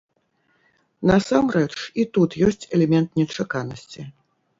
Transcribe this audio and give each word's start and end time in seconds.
Насамрэч, 1.09 1.75
і 2.03 2.05
тут 2.17 2.31
ёсць 2.47 2.67
элемент 2.79 3.09
нечаканасці. 3.21 4.01